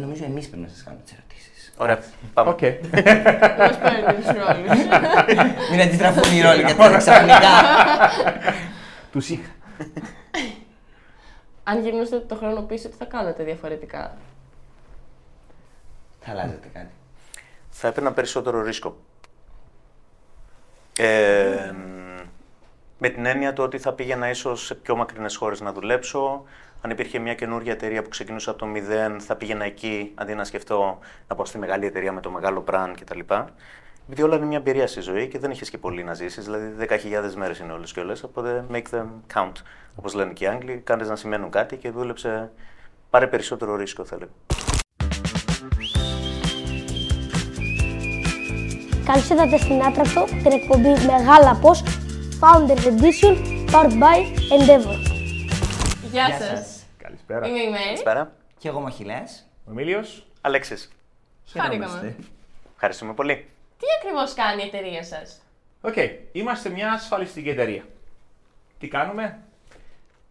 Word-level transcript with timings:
Νομίζω 0.00 0.24
εμείς 0.24 0.48
πρέπει 0.48 0.62
να 0.62 0.68
σας 0.68 0.82
κάνουμε 0.82 1.02
τις 1.02 1.12
ερωτήσεις. 1.12 1.72
Ωραία, 1.76 1.98
πάμε. 2.34 2.50
Οκ. 2.50 2.60
Μας 2.60 3.78
παίρνει 3.78 4.14
τους 4.14 4.26
ρόλους; 4.26 4.84
Μην 5.70 5.80
αντιστραφούν 5.80 6.36
οι 6.36 6.40
ρόλοι 6.40 6.62
γιατί 6.62 6.96
ξαφνικά. 6.96 7.48
Τους 9.12 9.28
είχα. 9.28 9.50
Αν 11.62 11.82
γυρνούσατε 11.82 12.24
το 12.24 12.34
χρόνο 12.34 12.62
πίσω, 12.62 12.88
τι 12.88 12.96
θα 12.96 13.04
κάνετε 13.04 13.42
διαφορετικά; 13.44 14.16
Θα 16.20 16.30
αλλάζετε 16.30 16.68
κάτι. 16.72 16.90
Θα 17.70 17.88
έπαιρνα 17.88 18.12
περισσότερο 18.12 18.62
ρίσκο. 18.62 18.96
Ε, 20.98 21.72
με 22.98 23.08
την 23.08 23.26
έννοια 23.26 23.52
του 23.52 23.62
ότι 23.62 23.78
θα 23.78 23.92
πήγαινα 23.92 24.30
ίσως 24.30 24.64
σε 24.64 24.74
πιο 24.74 24.96
μακρινές 24.96 25.36
χώρες 25.36 25.60
να 25.60 25.72
δουλέψω. 25.72 26.44
Αν 26.80 26.90
υπήρχε 26.90 27.18
μια 27.18 27.34
καινούργια 27.34 27.72
εταιρεία 27.72 28.02
που 28.02 28.08
ξεκινούσε 28.08 28.50
από 28.50 28.58
το 28.58 28.66
μηδέν, 28.66 29.20
θα 29.20 29.36
πήγαινα 29.36 29.64
εκεί 29.64 30.12
αντί 30.14 30.34
να 30.34 30.44
σκεφτώ 30.44 30.98
να 31.28 31.36
πάω 31.36 31.46
στη 31.46 31.58
μεγάλη 31.58 31.86
εταιρεία 31.86 32.12
με 32.12 32.20
το 32.20 32.30
μεγάλο 32.30 32.64
brand 32.70 32.92
κτλ. 33.00 33.18
Επειδή 34.04 34.22
όλα 34.22 34.36
είναι 34.36 34.46
μια 34.46 34.58
εμπειρία 34.58 34.86
στη 34.86 35.00
ζωή 35.00 35.28
και 35.28 35.38
δεν 35.38 35.50
έχει 35.50 35.70
και 35.70 35.78
πολύ 35.78 36.04
να 36.04 36.14
ζήσεις, 36.14 36.44
δηλαδή 36.44 36.74
10.000 36.78 37.32
μέρες 37.36 37.58
είναι 37.58 37.72
όλες 37.72 37.92
και 37.92 38.00
όλες. 38.00 38.22
Οπότε 38.22 38.64
make 38.72 38.94
them 38.94 39.06
count. 39.34 39.52
Όπως 39.94 40.14
λένε 40.14 40.32
και 40.32 40.44
οι 40.44 40.46
Άγγλοι, 40.46 40.80
κάνε 40.84 41.04
να 41.04 41.16
σημαίνουν 41.16 41.50
κάτι 41.50 41.76
και 41.76 41.90
δούλεψε. 41.90 42.50
Πάρε 43.10 43.26
περισσότερο 43.26 43.76
ρίσκο, 43.76 44.04
θα 44.04 44.14
έλεγα. 44.14 44.30
Καλώς 49.06 49.30
ήρθατε 49.30 49.58
στην 49.58 49.82
Άτρακτο, 49.82 50.24
την 50.24 50.52
εκπομπή 50.52 50.88
Μεγάλα 50.88 51.58
Πώς, 51.60 51.82
Founders 52.40 52.84
Edition, 52.92 53.34
powered 53.72 53.96
by 54.04 54.18
Endeavor. 54.56 54.96
Γεια 56.10 56.26
Γεια 56.26 56.38
σας. 56.38 56.48
σας. 56.48 56.86
Καλησπέρα. 56.98 57.46
Είμαι 57.48 57.58
η 57.58 57.70
Μέρη. 57.70 57.84
Καλησπέρα. 57.84 58.32
Και 58.58 58.68
εγώ 58.68 58.80
Αχιλλέας. 58.80 59.46
Ο 59.66 59.70
Εμίλιος. 59.70 60.26
Αλέξης. 60.40 60.90
Χάρηκαμε. 61.52 62.16
Ευχαριστούμε 62.74 63.12
πολύ. 63.14 63.34
Τι 63.78 63.86
ακριβώς 64.00 64.34
κάνει 64.34 64.62
η 64.62 64.66
εταιρεία 64.66 65.04
σας; 65.04 65.40
Οκ. 65.80 65.94
Είμαστε 66.32 66.68
μια 66.68 66.92
ασφαλιστική 66.92 67.48
εταιρεία. 67.48 67.82
Τι 68.78 68.88
κάνουμε, 68.88 69.38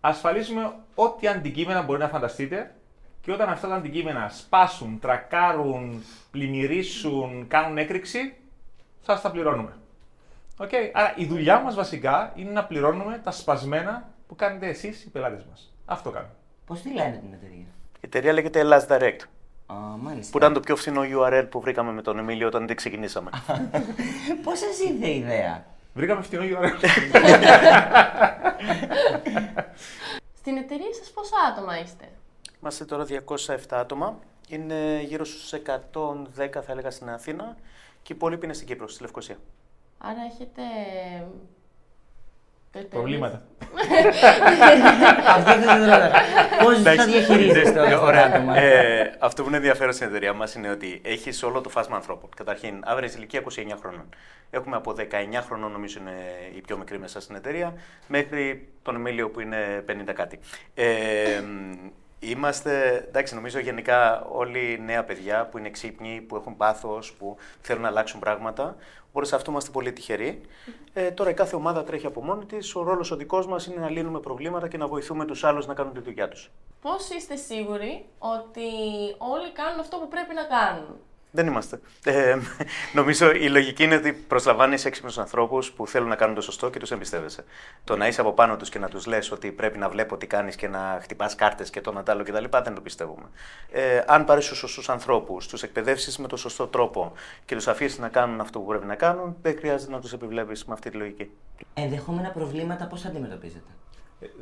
ασφαλίζουμε 0.01 0.73
ό,τι 0.95 1.27
αντικείμενα 1.27 1.81
μπορεί 1.81 1.99
να 1.99 2.07
φανταστείτε 2.07 2.75
και 3.21 3.31
όταν 3.31 3.49
αυτά 3.49 3.67
τα 3.67 3.75
αντικείμενα 3.75 4.29
σπάσουν, 4.29 4.99
τρακάρουν, 4.99 6.03
πλημμυρίσουν, 6.31 7.47
κάνουν 7.47 7.77
έκρηξη, 7.77 8.33
σας 9.05 9.21
τα 9.21 9.31
πληρώνουμε. 9.31 9.77
Οκ. 10.57 10.69
Άρα 10.93 11.13
η 11.15 11.25
δουλειά 11.25 11.59
μας 11.59 11.75
βασικά 11.75 12.31
είναι 12.35 12.51
να 12.51 12.65
πληρώνουμε 12.65 13.21
τα 13.23 13.31
σπασμένα 13.31 14.09
που 14.27 14.35
κάνετε 14.35 14.67
εσείς 14.67 15.03
οι 15.03 15.09
πελάτες 15.09 15.45
μας. 15.49 15.73
Αυτό 15.85 16.09
κάνουμε. 16.09 16.33
Πώς 16.65 16.81
τη 16.81 16.93
λένε 16.93 17.17
την 17.23 17.33
εταιρεία; 17.33 17.65
Η 17.95 17.99
εταιρεία 17.99 18.33
λέγεται 18.33 18.59
Hellas 18.59 18.85
Direct, 18.89 19.19
Α, 19.65 19.75
μάλιστα. 19.75 20.31
που 20.31 20.37
ήταν 20.37 20.53
το 20.53 20.59
πιο 20.59 20.75
φθηνό 20.75 21.01
URL 21.01 21.47
που 21.49 21.59
βρήκαμε 21.59 21.91
με 21.91 22.01
τον 22.01 22.19
Εμίλιο 22.19 22.47
όταν 22.47 22.65
την 22.65 22.75
ξεκινήσαμε. 22.75 23.29
Πώς 24.43 24.59
σας 24.59 24.79
ήρθε 24.79 25.07
η 25.07 25.17
ιδέα; 25.17 25.65
Βρήκαμε 25.93 26.21
φθηνό 26.21 26.43
URL. 26.43 26.69
Στην 30.39 30.57
εταιρεία 30.57 30.93
σας 30.99 31.09
πόσα 31.11 31.35
άτομα 31.51 31.79
είστε; 31.79 32.05
Είμαστε 32.61 32.85
τώρα 32.85 33.05
207 33.35 33.55
άτομα. 33.69 34.19
Είναι 34.49 35.01
γύρω 35.01 35.25
στους 35.25 35.53
110 35.53 35.59
θα 36.51 36.71
έλεγα 36.71 36.91
στην 36.91 37.09
Αθήνα 37.09 37.55
και 38.01 38.13
οι 38.13 38.15
υπόλοιποι 38.15 38.45
είναι 38.45 38.53
στην 38.53 38.67
Κύπρο, 38.67 38.87
στη 38.87 39.01
Λευκοσία. 39.01 39.37
Άρα 40.09 40.21
έχετε... 40.31 40.61
το 42.71 42.79
εταιρεία- 42.79 42.89
Προβλήματα. 42.89 43.41
Αυτό 45.35 45.53
δεν 45.59 45.65
το 45.65 45.73
ρωτάω. 45.85 46.09
Πώς 46.63 46.81
θα 46.81 47.05
διαχειρίζεστε 47.05 47.79
όλα 47.79 47.95
αυτά 47.95 48.11
τα 48.11 48.21
άτομα; 48.23 48.57
Ε, 48.57 49.15
αυτό 49.19 49.41
που 49.41 49.47
είναι 49.47 49.57
ενδιαφέρον 49.57 49.93
στην 49.93 50.07
εταιρεία 50.07 50.33
μας 50.33 50.55
είναι 50.55 50.69
ότι 50.69 51.01
έχεις 51.05 51.43
όλο 51.43 51.61
το 51.61 51.69
φάσμα 51.69 51.95
ανθρώπων. 51.95 52.29
Καταρχήν, 52.35 52.83
average 52.87 53.15
ηλικία 53.15 53.41
29 53.41 53.77
χρόνων. 53.79 54.09
Έχουμε 54.49 54.75
από 54.75 54.95
19 54.97 55.03
χρονών, 55.45 55.71
νομίζω 55.71 55.99
είναι 55.99 56.15
η 56.55 56.61
πιο 56.61 56.77
μικρή 56.77 56.99
μέσα 56.99 57.19
στην 57.21 57.35
εταιρεία, 57.35 57.73
μέχρι 58.07 58.67
τον 58.81 58.95
Εμίλιο 58.95 59.29
που 59.29 59.39
είναι 59.39 59.83
50 59.89 60.13
κάτι. 60.13 60.39
Ε, 62.19 62.29
Είμαστε, 62.29 62.95
εντάξει, 63.07 63.35
νομίζω 63.35 63.59
γενικά 63.59 64.25
όλοι 64.31 64.81
νέα 64.85 65.03
παιδιά 65.03 65.45
που 65.45 65.57
είναι 65.57 65.69
ξύπνοι, 65.69 66.21
που 66.21 66.35
έχουν 66.35 66.57
πάθος, 66.57 67.13
που 67.13 67.37
θέλουν 67.61 67.81
να 67.81 67.87
αλλάξουν 67.87 68.19
πράγματα. 68.19 68.75
Οπότε 69.09 69.25
σε 69.25 69.35
αυτό 69.35 69.51
είμαστε 69.51 69.71
πολύ 69.71 69.93
τυχεροί. 69.93 70.41
Ε, 70.93 71.11
τώρα 71.11 71.29
η 71.29 71.33
κάθε 71.33 71.55
ομάδα 71.55 71.83
τρέχει 71.83 72.05
από 72.05 72.23
μόνη 72.23 72.45
της. 72.45 72.75
Ο 72.75 72.83
ρόλος 72.83 73.11
ο 73.11 73.15
δικός 73.15 73.47
μας 73.47 73.65
είναι 73.65 73.79
να 73.79 73.89
λύνουμε 73.89 74.19
προβλήματα 74.19 74.67
και 74.67 74.77
να 74.77 74.87
βοηθούμε 74.87 75.25
τους 75.25 75.43
άλλους 75.43 75.65
να 75.65 75.73
κάνουν 75.73 75.93
τη 75.93 75.99
δουλειά 75.99 76.27
τους. 76.27 76.51
Πώς 76.81 77.09
είστε 77.09 77.35
σίγουροι 77.35 78.05
ότι 78.19 78.61
όλοι 79.17 79.51
κάνουν 79.53 79.79
αυτό 79.79 79.97
που 79.97 80.07
πρέπει 80.07 80.33
να 80.33 80.43
κάνουν; 80.43 80.99
Δεν 81.35 81.47
είμαστε. 81.47 81.79
Ε, 82.03 82.37
νομίζω 82.93 83.31
η 83.31 83.49
λογική 83.49 83.83
είναι 83.83 83.95
ότι 83.95 84.13
προσλαμβάνεις 84.13 84.85
έξυπνους 84.85 85.17
ανθρώπους 85.17 85.71
που 85.71 85.87
θέλουν 85.87 86.07
να 86.07 86.15
κάνουν 86.15 86.35
το 86.35 86.41
σωστό 86.41 86.69
και 86.69 86.79
τους 86.79 86.91
εμπιστεύεσαι. 86.91 87.43
Το 87.83 87.97
να 87.97 88.07
είσαι 88.07 88.21
από 88.21 88.33
πάνω 88.33 88.57
τους 88.57 88.69
και 88.69 88.79
να 88.79 88.87
τους 88.87 89.05
λες 89.05 89.31
ότι 89.31 89.51
πρέπει 89.51 89.77
να 89.77 89.89
βλέπω 89.89 90.17
τι 90.17 90.27
κάνεις 90.27 90.55
και 90.55 90.67
να 90.67 90.99
χτυπάς 91.01 91.35
κάρτες 91.35 91.69
και 91.69 91.81
το 91.81 91.91
να 91.91 92.03
τ' 92.03 92.09
άλλο 92.09 92.23
κτλ. 92.23 92.43
δεν 92.63 92.75
το 92.75 92.81
πιστεύουμε. 92.81 93.29
Ε, 93.71 94.01
αν 94.07 94.25
πάρεις 94.25 94.47
τους 94.47 94.57
σωστούς 94.57 94.89
ανθρώπους, 94.89 95.47
τους 95.47 95.63
εκπαιδεύσεις 95.63 96.17
με 96.17 96.27
τον 96.27 96.37
σωστό 96.37 96.67
τρόπο 96.67 97.13
και 97.45 97.55
τους 97.55 97.67
αφήσεις 97.67 97.97
να 97.99 98.09
κάνουν 98.09 98.39
αυτό 98.41 98.59
που 98.59 98.65
πρέπει 98.65 98.85
να 98.85 98.95
κάνουν, 98.95 99.35
δεν 99.41 99.55
χρειάζεται 99.57 99.91
να 99.91 99.99
τους 99.99 100.13
επιβλέπεις 100.13 100.65
με 100.65 100.73
αυτή 100.73 100.89
τη 100.89 100.97
λογική. 100.97 101.31
Ενδεχόμενα 101.73 102.29
προβλήματα 102.29 102.85
πώς 102.87 103.05
αντιμετωπίζετε; 103.05 103.69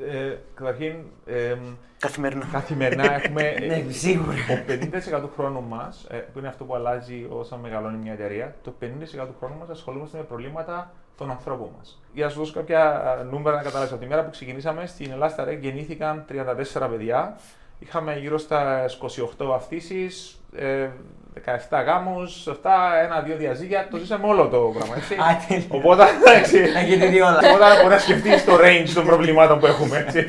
Ε, 0.08 0.18
ε, 0.18 0.38
καταρχήν, 0.54 0.94
ε, 1.26 1.56
Καθημερινά. 2.00 2.46
καθημερινά 2.52 3.14
έχουμε. 3.14 3.54
Ναι, 3.68 3.92
σίγουρα. 3.92 4.36
Το 4.48 4.74
50% 5.18 5.22
του 5.22 5.32
χρόνου 5.36 5.64
μας, 5.64 6.08
που 6.34 6.40
είναι 6.40 6.48
αυτό 6.48 6.64
που 6.64 6.76
αλλάζει 6.76 7.28
όσο 7.30 7.58
μεγαλώνει 7.58 7.98
μια 7.98 8.14
εταιρεία, 8.14 8.56
το 8.64 8.74
50% 8.82 8.86
του 9.28 9.36
χρόνου 9.40 9.56
μας 9.60 9.70
ασχολούμαστε 9.70 10.18
με 10.18 10.24
προβλήματα 10.24 10.92
των 11.18 11.30
ανθρώπων 11.30 11.70
μας. 11.78 12.02
Για 12.14 12.26
να 12.26 12.32
σου 12.32 12.38
δώσω 12.40 12.54
κάποια 12.54 12.90
α, 12.90 13.24
νούμερα 13.24 13.56
να 13.56 13.64
καταλάβεις. 13.64 13.92
Από 13.92 14.02
τη 14.02 14.08
μέρα 14.08 14.24
που 14.24 14.32
ξεκινήσαμε 14.32 14.86
στην 14.86 15.12
Ελλάδα 15.12 15.48
Rec 15.48 15.58
γεννήθηκαν 15.60 16.26
34 16.76 16.88
παιδιά. 16.90 17.38
Είχαμε 17.80 18.18
γύρω 18.18 18.38
στα 18.38 18.86
28 19.38 19.60
βαφτίσει, 20.54 20.90
17 21.70 21.84
γάμους, 21.86 22.48
7, 22.48 22.54
ένα-δύο 23.04 23.36
διαζύγια. 23.38 23.88
Το 23.92 23.98
ζήσαμε 23.98 24.28
όλο 24.28 24.48
το 24.48 24.60
πράγμα. 24.60 24.96
Έτσι. 24.96 25.14
Α, 25.14 25.46
τέλεια. 25.48 25.66
Οπότε, 25.70 26.04
εντάξει. 26.26 26.72
Να 26.72 26.80
έχετε 26.80 27.08
δει 27.08 27.22
όλα. 27.22 27.38
Οπότε 27.38 27.76
μπορεί 27.82 27.94
να 27.94 28.00
σκεφτείς 28.00 28.46
το 28.46 28.58
range 28.62 28.90
των 28.94 29.06
προβλημάτων 29.06 29.60
που 29.60 29.66
έχουμε. 29.66 29.98
Έτσι. 29.98 30.26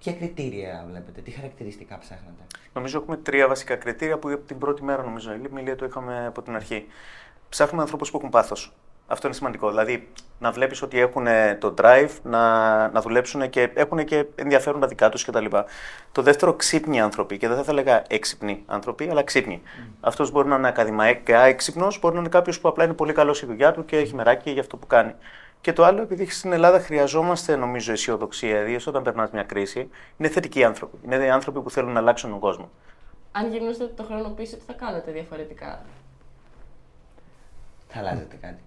Ποια 0.00 0.12
κριτήρια 0.12 0.84
βλέπετε, 0.90 1.20
τι 1.20 1.30
χαρακτηριστικά 1.30 1.98
ψάχνετε; 1.98 2.42
Νομίζω 2.72 2.98
έχουμε 2.98 3.16
τρία 3.16 3.48
βασικά 3.48 3.76
κριτήρια 3.76 4.18
που 4.18 4.28
από 4.28 4.46
την 4.46 4.58
πρώτη 4.58 4.82
μέρα 4.82 5.02
νομίζω 5.02 5.32
η 5.32 5.40
Μιλία 5.50 5.76
το 5.76 5.84
είχαμε 5.84 6.26
από 6.26 6.42
την 6.42 6.54
αρχή. 6.54 6.86
Ψάχνουμε 7.48 7.82
ανθρώπους 7.82 8.10
που 8.10 8.16
έχουν 8.16 8.30
πάθος. 8.30 8.72
Αυτό 9.10 9.26
είναι 9.26 9.36
σημαντικό. 9.36 9.68
Δηλαδή 9.68 10.08
να 10.38 10.50
βλέπεις 10.50 10.82
ότι 10.82 11.00
έχουν 11.00 11.26
το 11.58 11.74
drive 11.80 12.10
να, 12.22 12.88
να 12.88 13.00
δουλέψουν 13.00 13.50
και 13.50 13.70
έχουν 13.74 14.04
και 14.04 14.26
ενδιαφέρον 14.34 14.80
τα 14.80 14.86
δικά 14.86 15.08
τους 15.08 15.24
κτλ. 15.24 15.44
Το 16.12 16.22
δεύτερο, 16.22 16.54
ξύπνοι 16.54 17.00
άνθρωποι. 17.00 17.38
Και 17.38 17.48
δεν 17.48 17.64
θα 17.64 17.70
έλεγα 17.70 18.02
έξυπνοι 18.08 18.62
άνθρωποι, 18.66 19.08
αλλά 19.10 19.22
ξύπνοι. 19.22 19.62
Mm. 19.64 19.92
Αυτός 20.00 20.30
μπορεί 20.30 20.48
να 20.48 20.56
είναι 20.56 20.68
ακαδημαϊκά 20.68 21.44
έξυπνος, 21.44 21.98
μπορεί 22.00 22.14
να 22.14 22.20
είναι 22.20 22.28
κάποιος 22.28 22.60
που 22.60 22.68
απλά 22.68 22.84
είναι 22.84 22.92
πολύ 22.92 23.12
καλός 23.12 23.36
στη 23.36 23.46
δουλειά 23.46 23.72
του 23.72 23.84
και 23.84 23.96
έχει 23.96 24.14
μεράκι 24.14 24.50
για 24.50 24.60
αυτό 24.60 24.76
που 24.76 24.86
κάνει. 24.86 25.14
Και 25.60 25.72
το 25.72 25.84
άλλο, 25.84 26.02
επειδή 26.02 26.30
στην 26.30 26.52
Ελλάδα 26.52 26.80
χρειαζόμαστε 26.80 27.56
νομίζω 27.56 27.92
αισιοδοξία, 27.92 28.60
ιδίως 28.60 28.86
όταν 28.86 29.02
περνάς 29.02 29.30
μια 29.30 29.42
κρίση, 29.42 29.90
είναι 30.16 30.28
θετικοί 30.28 30.64
άνθρωποι. 30.64 30.98
Είναι 31.04 31.24
οι 31.24 31.30
άνθρωποι 31.30 31.60
που 31.60 31.70
θέλουν 31.70 31.92
να 31.92 31.98
αλλάξουν 31.98 32.30
τον 32.30 32.38
κόσμο. 32.38 32.70
Αν 33.32 33.50
γυρνούσατε 33.50 33.92
το 33.96 34.02
χρόνο 34.02 34.28
πίσω, 34.28 34.56
τι 34.56 34.62
θα 34.66 34.72
κάνετε 34.72 35.10
διαφορετικά; 35.10 35.80
Θα 37.88 37.98
αλλάζετε 37.98 38.36
κάτι. 38.40 38.62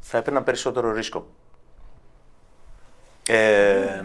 Θα 0.00 0.18
έπαιρνα 0.18 0.42
περισσότερο 0.42 0.92
ρίσκο. 0.92 1.26
Ε, 3.26 4.04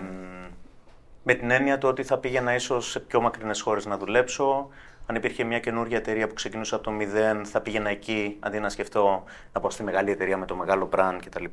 με 1.24 1.34
την 1.34 1.52
έννοια 1.52 1.78
του 1.78 1.88
ότι 1.88 2.04
θα 2.04 2.18
πήγαινα 2.18 2.56
ίσως 2.56 2.90
σε 2.90 3.00
πιο 3.00 3.22
μακρινές 3.22 3.62
χώρες 3.62 3.86
να 3.86 3.98
δουλέψω. 3.98 4.70
Αν 5.06 5.16
υπήρχε 5.16 5.44
μια 5.44 5.60
καινούργια 5.60 5.98
εταιρεία 5.98 6.28
που 6.28 6.34
ξεκινούσε 6.34 6.76
από 6.76 6.84
το 6.84 6.92
μηδέν, 6.92 7.46
θα 7.46 7.62
πήγαινα 7.62 7.90
εκεί 7.90 8.38
αντί 8.40 8.60
να 8.60 8.70
σκεφτώ 8.70 9.24
να 9.54 9.62
πάω 9.62 9.70
στη 9.70 9.84
μεγάλη 9.84 10.12
εταιρεία 10.12 10.38
με 10.38 10.46
το 10.46 10.56
μεγάλο 10.56 10.90
brand 10.96 11.20
κτλ. 11.26 11.44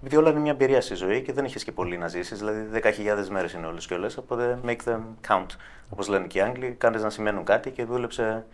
Επειδή 0.00 0.16
όλα 0.16 0.30
είναι 0.30 0.40
μια 0.40 0.52
εμπειρία 0.52 0.80
στη 0.80 0.94
ζωή 0.94 1.22
και 1.22 1.32
δεν 1.32 1.44
έχει 1.44 1.64
και 1.64 1.72
πολύ 1.72 1.98
να 1.98 2.08
ζήσεις, 2.08 2.38
δηλαδή 2.38 2.80
10.000 2.82 3.26
μέρες 3.30 3.52
είναι 3.52 3.66
όλες 3.66 3.86
και 3.86 3.94
όλες. 3.94 4.16
Οπότε 4.16 4.58
make 4.66 4.78
them 4.84 5.00
count. 5.28 5.46
Όπως 5.90 6.08
λένε 6.08 6.26
και 6.26 6.38
οι 6.38 6.40
Άγγλοι, 6.40 6.70
κάνε 6.70 6.98
να 6.98 7.10
σημαίνουν 7.10 7.44
κάτι 7.44 7.70
και 7.70 7.84
δούλεψε. 7.84 8.46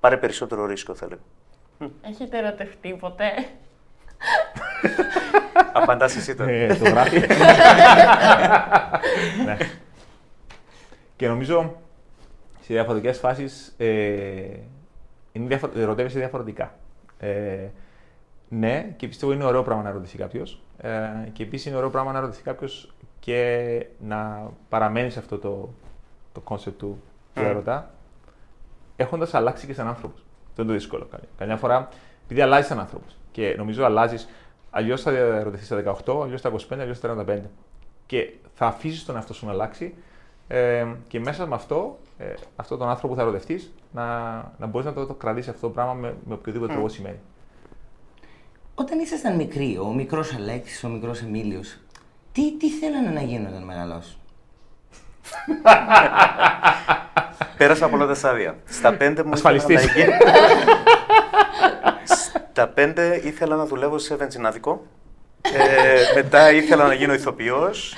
Πάρε 0.00 0.16
περισσότερο 0.16 0.66
ρίσκο, 0.66 0.94
θα 0.94 1.04
έλεγα. 1.06 1.20
Έχετε 2.02 2.38
ερωτευτεί 2.38 2.94
ποτέ; 2.94 3.30
Απαντάς 5.72 6.16
εσύ 6.16 6.34
τώρα. 6.34 6.50
Ε, 6.50 6.74
το 6.76 6.88
γράφει. 6.90 7.18
ναι. 9.44 9.56
Και 11.16 11.28
νομίζω 11.28 11.76
σε 12.60 12.74
διαφορετικές 12.74 13.18
φάσεις 13.18 13.74
ε, 13.78 13.86
είναι 15.32 15.46
διαφορε... 15.46 15.80
ερωτεύεσαι 15.82 16.18
διαφορετικά. 16.18 16.74
Ε, 17.18 17.68
ναι, 18.48 18.94
και 18.96 19.08
πιστεύω 19.08 19.32
είναι 19.32 19.44
ωραίο 19.44 19.62
πράγμα 19.62 19.82
να 19.82 19.90
ρωτήσει 19.90 20.16
κάποιος. 20.16 20.60
Ε, 20.78 20.88
και 21.32 21.42
επίσης 21.42 21.66
είναι 21.66 21.76
ωραίο 21.76 21.90
πράγμα 21.90 22.12
να 22.12 22.20
ρωτήσει 22.20 22.42
κάποιος 22.42 22.94
και 23.20 23.86
να 23.98 24.50
παραμένεις 24.68 25.12
σε 25.12 25.18
αυτό 25.18 25.38
το, 25.38 25.68
το 26.32 26.42
concept 26.48 26.72
του 26.78 27.02
που 27.34 27.40
Mm. 27.40 27.44
έρωτα. 27.44 27.90
έχοντας 28.96 29.34
αλλάξει 29.34 29.66
και 29.66 29.72
σαν 29.74 29.86
άνθρωπος. 29.88 30.24
Αυτό 30.48 30.62
είναι 30.62 30.70
το 30.70 30.76
δύσκολο. 30.76 31.04
Καμιά- 31.10 31.28
Καμιά 31.38 31.56
φορά, 31.56 31.88
επειδή 32.24 32.40
αλλάζεις 32.40 32.66
σαν 32.66 32.78
άνθρωπος 32.80 33.16
και 33.32 33.54
νομίζω 33.56 33.84
αλλάζεις, 33.84 34.28
αλλιώς 34.70 35.02
θα 35.02 35.10
ερωτηθείς 35.10 35.66
στα 35.66 35.76
18, 36.06 36.22
αλλιώς 36.22 36.40
στα 36.40 36.52
25, 36.52 36.80
αλλιώς 36.80 36.96
στα 36.96 37.24
35. 37.28 37.38
Και 38.06 38.32
θα 38.54 38.66
αφήσεις 38.66 39.04
τον 39.04 39.14
εαυτό 39.16 39.34
σου 39.34 39.46
να 39.46 39.52
αλλάξει 39.52 39.94
ε, 40.48 40.86
και 41.08 41.20
μέσα 41.20 41.46
με 41.46 41.54
αυτό, 41.54 41.98
ε, 42.18 42.34
αυτόν 42.56 42.78
τον 42.78 42.88
άνθρωπο 42.88 43.08
που 43.08 43.18
θα 43.18 43.22
ερωτευτείς, 43.22 43.72
να, 43.92 44.04
να 44.58 44.66
μπορείς 44.66 44.86
να 44.86 44.92
το, 44.92 45.06
το 45.06 45.14
κρατήσεις 45.14 45.50
αυτό 45.50 45.66
το 45.66 45.72
πράγμα 45.72 45.92
με, 45.92 46.14
με 46.26 46.34
οποιοδήποτε 46.34 46.72
τρόπο 46.72 46.88
σημαίνει. 46.88 47.18
Όταν 48.74 48.98
ήσασταν 48.98 49.36
μικροί, 49.36 49.78
ο 49.78 49.92
μικρός 49.92 50.34
Αλέξης, 50.34 50.84
ο 50.84 50.88
μικρός 50.88 51.22
Εμίλιος, 51.22 51.78
τι, 52.32 52.56
τι 52.56 52.70
θέλανε 52.70 53.10
να 53.10 53.20
γίνουν 53.20 53.46
όταν 53.46 53.62
μεγαλώσουν; 53.62 54.18
Πέρασα 57.56 57.84
από 57.84 57.96
όλα 57.96 58.06
τα 58.06 58.14
στάδια. 58.14 58.56
Στα 58.64 58.94
πέντε 58.94 59.24
μου 59.24 59.32
ήθελα 59.32 59.32
Ασφαλιστής. 59.32 59.86
να 59.86 59.92
γίνω... 59.92 60.12
Στα 62.60 62.68
πέντε 62.68 63.20
ήθελα 63.24 63.56
να 63.56 63.66
δουλεύω 63.66 63.98
σε 63.98 64.16
βενζινάδικο. 64.16 64.82
Ε, 65.42 66.14
μετά 66.14 66.52
ήθελα 66.52 66.86
να 66.86 66.94
γίνω 66.94 67.12
ηθοποιός. 67.12 67.94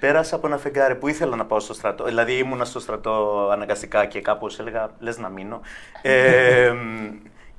Πέρασα 0.00 0.36
από 0.36 0.46
ένα 0.46 0.58
φεγγάρι 0.58 0.94
που 0.96 1.08
ήθελα 1.08 1.36
να 1.36 1.44
πάω 1.46 1.60
στο 1.60 1.74
στρατό. 1.74 2.04
Δηλαδή 2.04 2.38
ήμουνα 2.38 2.64
στο 2.64 2.80
στρατό 2.80 3.48
αναγκαστικά 3.52 4.06
και 4.06 4.20
κάπως 4.20 4.58
έλεγα 4.58 4.90
λες 4.98 5.18
να 5.18 5.28
μείνω. 5.28 5.60
Ε, 6.02 6.72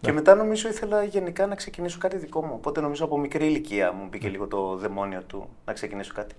και 0.01 0.11
μετά 0.11 0.35
νομίζω 0.35 0.67
ήθελα 0.67 1.03
γενικά 1.03 1.47
να 1.47 1.55
ξεκινήσω 1.55 1.97
κάτι 1.97 2.17
δικό 2.17 2.43
μου. 2.43 2.51
Οπότε 2.53 2.81
νομίζω 2.81 3.05
από 3.05 3.17
μικρή 3.17 3.45
ηλικία 3.45 3.91
μου 3.91 4.07
μπήκε 4.09 4.27
λίγο 4.27 4.47
το 4.47 4.75
δαιμόνιο 4.75 5.21
του 5.27 5.49
να 5.65 5.73
ξεκινήσω 5.73 6.11
κάτι. 6.15 6.35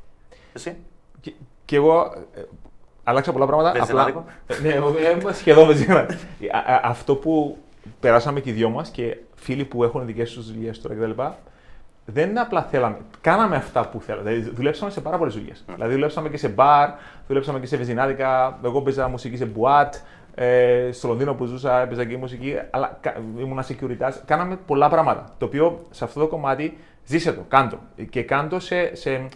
Εσύ; 0.53 0.77
Και, 1.21 1.33
και 1.65 1.77
εγώ 1.77 2.15
ε, 2.35 2.41
άλλαξα 3.05 3.33
πολλά 3.33 3.47
πράγματα. 3.47 3.73
Βενζινάδικο. 3.73 4.25
Ε, 4.47 4.55
ναι, 4.63 4.69
εγώ 4.69 4.95
είμαι 5.21 5.33
σχεδόν 5.33 5.67
βενζινάδικο. 5.67 6.21
Α- 6.53 6.73
α- 6.75 6.81
Αυτό 6.85 7.15
που 7.17 7.59
περάσαμε 8.01 8.41
και 8.41 8.51
οι 8.51 8.53
δυο 8.53 8.69
μας 8.69 8.91
και 8.91 9.17
φίλοι 9.43 9.65
που 9.65 9.85
έχουν 9.85 10.07
δικές 10.07 10.33
τους 10.33 10.53
δουλειές 10.53 10.81
τώρα 10.81 10.95
κτλ. 10.95 11.23
Δεν 12.05 12.29
είναι 12.31 12.41
απλά 12.41 12.63
θέλαμε. 12.63 12.97
Κάναμε 13.21 13.57
αυτά 13.57 13.89
που 13.89 14.01
θέλαμε. 14.01 14.31
Δηλαδή, 14.31 14.51
δουλέψαμε 14.51 14.91
σε 14.91 15.01
πάρα 15.01 15.19
πολλές 15.19 15.35
δουλειές. 15.35 15.65
Δηλαδή, 15.75 15.93
δουλέψαμε 15.93 16.29
και 16.29 16.37
σε 16.37 16.49
μπαρ, 16.49 16.91
δουλέψαμε 17.27 17.61
και 17.61 17.67
σε 17.67 17.77
βενζινάδικα. 17.77 18.59
Εγώ 18.65 18.83
παίζα 18.83 19.09
μουσική 19.09 19.37
σε 19.37 19.45
μπουάτ. 19.45 19.95
Ε, 20.35 20.89
στο 20.93 21.09
Λονδίνο 21.09 21.35
που 21.35 21.45
ζούσα, 21.45 21.81
έπαιζα 21.81 22.05
και 22.05 22.17
μουσική. 22.17 22.59
Αλλά 22.71 22.99
κα- 23.01 23.17
ήμουνα 23.39 23.65
security. 23.69 24.11
Κάναμε 24.25 24.59
πολλά 24.67 24.89
πράγματα. 24.89 25.35
Το 25.39 25.45
οποίο 25.45 25.87
σε 25.91 26.05
αυτό 26.05 26.21
το 26.21 26.27
κομμάτι 26.27 26.77
ζήσε 27.05 27.33
το, 27.33 27.45
κάντο. 27.49 27.79
Και 28.11 28.23
κάντο 28.23 28.61
σε, 28.61 28.95
σε, 28.95 29.29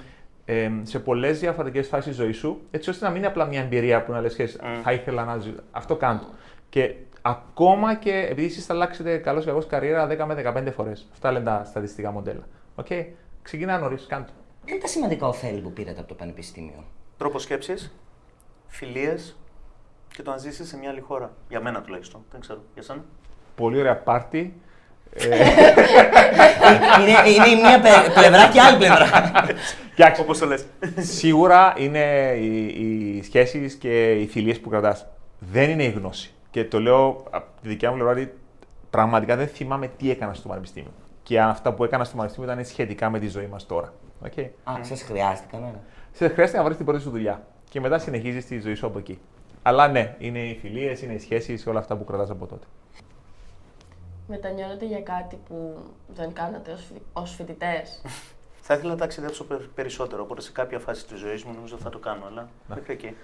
ε, 0.44 0.70
σε 0.82 0.99
πολλές 0.99 1.41
διαφορετικές 1.41 1.88
φάσεις 1.88 2.14
ζωής 2.17 2.37
σου, 2.37 2.61
έτσι 2.70 2.91
ώστε 2.91 3.05
να 3.05 3.11
μην 3.11 3.19
είναι 3.19 3.26
απλά 3.26 3.44
μια 3.44 3.61
εμπειρία 3.61 4.02
που 4.05 4.12
να 4.12 4.20
λες: 4.20 4.59
Θα 4.82 4.93
ήθελα 4.93 5.25
να 5.25 5.38
ζήσω. 5.38 5.55
Αυτό 5.70 5.97
κάνω. 5.97 6.20
Και 6.69 6.94
ακόμα 7.31 7.94
και 7.94 8.26
επειδή 8.31 8.46
εσείς 8.46 8.67
θα 8.67 8.75
αλλάξετε 8.75 9.17
καλώς 9.17 9.44
ή 9.44 9.46
κακώς 9.46 9.67
καριέρα 9.67 10.06
10 10.06 10.25
με 10.26 10.52
15 10.69 10.73
φορές. 10.75 11.06
Αυτά 11.12 11.32
λένε 11.32 11.44
τα 11.44 11.64
στατιστικά 11.64 12.11
μοντέλα. 12.11 12.46
Οκ, 12.75 12.87
ξεκινά 13.43 13.78
νωρίς, 13.78 14.06
κάντο. 14.08 14.31
Ποια 14.64 14.75
είναι 14.75 14.82
τα 14.82 14.88
σημαντικά 14.88 15.26
ωφέλη 15.28 15.61
που 15.61 15.73
πήρατε 15.73 15.99
από 15.99 16.08
το 16.08 16.14
Πανεπιστήμιο; 16.14 16.84
Τρόπος 17.19 17.43
σκέψης, 17.43 17.94
φιλίες 18.67 19.37
και 20.17 20.23
το 20.23 20.31
να 20.31 20.37
ζήσει 20.37 20.64
σε 20.64 20.76
μια 20.76 20.90
άλλη 20.90 21.00
χώρα. 21.00 21.32
Για 21.49 21.61
μένα 21.61 21.81
τουλάχιστον. 21.82 22.25
Δεν 22.31 22.40
ξέρω. 22.40 22.62
Για 22.75 22.82
σένα; 22.82 23.05
Πολύ 23.56 23.78
ωραία 23.78 23.96
πάρτι. 23.96 24.61
είναι, 27.00 27.31
είναι 27.31 27.49
η 27.49 27.55
μία 27.62 27.81
πε- 27.81 28.12
πλευρά 28.14 28.49
και 28.49 28.56
η 28.56 28.61
άλλη 28.61 28.76
πλευρά. 28.76 29.06
Κοιτάξτε, 29.94 30.23
Όπως 30.23 30.38
το 30.38 30.46
λες. 30.46 30.64
Σίγουρα 30.99 31.75
είναι 31.76 32.32
οι, 32.40 32.67
οι 33.17 33.23
σχέσεις 33.23 33.75
και 33.75 34.12
οι 34.12 34.26
φιλίες 34.26 34.61
που 34.61 34.69
κρατάς. 34.69 35.06
Δεν 35.38 35.70
είναι 35.70 35.84
η 35.84 35.90
γνώση. 35.90 36.34
Και 36.56 36.64
το 36.64 36.81
λέω 36.81 37.23
από 37.31 37.47
τη 37.62 37.69
δικιά 37.69 37.91
μου 37.91 37.97
πλευρά 37.97 38.12
ότι 38.12 38.38
πραγματικά 38.91 39.37
δεν 39.37 39.49
θυμάμαι 39.49 39.88
τι 39.88 40.11
έκανα 40.11 40.35
στο 40.35 40.49
πανεπιστήμιο. 40.49 40.91
Και 41.23 41.41
αν 41.41 41.49
αυτά 41.49 41.75
που 41.75 41.85
έκανα 41.85 42.05
στο 42.05 42.17
πανεπιστήμιο 42.17 42.53
ήταν 42.53 42.64
σχετικά 42.64 43.11
με 43.11 43.19
τη 43.19 43.29
ζωή 43.29 43.47
μας 43.47 43.67
τώρα. 43.67 43.93
Okay. 44.25 44.49
Α, 44.64 44.75
σας 44.81 45.03
χρειάστηκαν 45.03 45.62
όλα. 45.62 45.81
Σε 46.12 46.29
χρειάζεται 46.29 46.58
να 46.58 46.64
βρεις 46.64 46.76
την 46.76 46.87
πρώτη 46.87 47.00
σου 47.03 47.11
δουλειά. 47.11 47.47
Και 47.69 47.81
μετά 47.81 47.99
συνεχίζεις 47.99 48.47
τη 48.47 48.58
ζωή 48.61 48.75
σου 48.75 48.87
από 48.87 48.99
εκεί. 48.99 49.19
Αλλά 49.62 49.88
ναι, 49.88 50.17
είναι 50.19 50.38
οι 50.38 50.55
φιλίες, 50.61 51.03
είναι 51.03 51.12
οι 51.12 51.19
σχέσεις, 51.19 51.67
όλα 51.67 51.79
αυτά 51.79 51.97
που 51.97 52.05
κρατάς 52.05 52.31
από 52.31 52.47
τότε. 52.47 52.67
Μετανιώνετε 54.29 54.85
για 54.87 55.00
κάτι 55.02 55.38
που 55.49 55.75
δεν 56.14 56.32
κάνατε 56.32 56.73
ως, 56.73 56.85
φοι- 56.85 57.02
ως 57.12 57.35
φοιτητές; 57.35 58.02
Θα 58.61 58.75
ήθελα 58.75 58.91
να 58.91 58.99
ταξιδέψω 58.99 59.44
περ- 59.44 59.69
περισσότερο. 59.75 60.23
Οπότε 60.23 60.41
σε 60.41 60.52
κάποια 60.52 60.79
φάση 60.79 61.06
της 61.06 61.19
ζωής 61.19 61.44
μου 61.44 61.52
νομίζω 61.55 61.76
θα 61.76 61.91
το 61.91 61.99
κάνω. 61.99 62.25
Αλλά 62.26 62.49
μέχρι 62.69 62.93
εκεί. 62.93 63.17